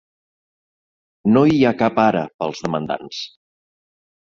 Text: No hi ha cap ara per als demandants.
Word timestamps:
No 1.35 1.43
hi 1.51 1.61
ha 1.67 1.75
cap 1.83 2.03
ara 2.05 2.25
per 2.41 2.49
als 2.49 2.65
demandants. 2.69 3.23